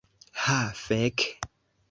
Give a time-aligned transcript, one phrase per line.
[0.45, 1.29] Ha, fek'.